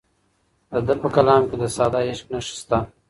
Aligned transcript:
د 0.71 0.73
ده 0.87 0.93
په 1.01 1.07
کلام 1.15 1.43
کې 1.49 1.55
د 1.61 1.63
ساده 1.75 1.99
عشق 2.07 2.25
نښې 2.33 2.55
شته. 2.59 2.79